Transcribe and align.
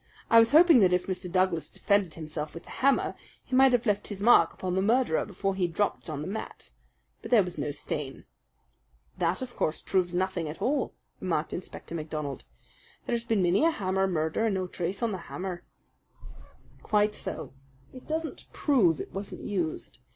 I 0.31 0.39
was 0.39 0.51
hoping 0.51 0.79
that 0.79 0.93
if 0.93 1.05
Mr. 1.05 1.31
Douglas 1.31 1.69
defended 1.69 2.15
himself 2.15 2.55
with 2.55 2.63
the 2.63 2.69
hammer, 2.81 3.13
he 3.43 3.55
might 3.55 3.71
have 3.71 3.85
left 3.85 4.07
his 4.07 4.19
mark 4.19 4.51
upon 4.51 4.73
the 4.73 4.81
murderer 4.81 5.25
before 5.25 5.53
he 5.53 5.67
dropped 5.67 6.05
it 6.05 6.09
on 6.09 6.23
the 6.23 6.27
mat. 6.27 6.71
But 7.21 7.29
there 7.29 7.43
was 7.43 7.59
no 7.59 7.69
stain." 7.69 8.25
"That, 9.19 9.43
of 9.43 9.55
course, 9.55 9.79
proves 9.79 10.11
nothing 10.11 10.49
at 10.49 10.59
all," 10.59 10.95
remarked 11.19 11.53
Inspector 11.53 11.93
MacDonald. 11.93 12.45
"There 13.05 13.13
has 13.13 13.25
been 13.25 13.43
many 13.43 13.63
a 13.63 13.69
hammer 13.69 14.07
murder 14.07 14.47
and 14.47 14.55
no 14.55 14.65
trace 14.65 15.03
on 15.03 15.11
the 15.11 15.19
hammer." 15.29 15.65
"Quite 16.81 17.13
so. 17.13 17.53
It 17.93 18.07
doesn't 18.07 18.51
prove 18.51 18.99
it 18.99 19.13
wasn't 19.13 19.43
used. 19.43 19.99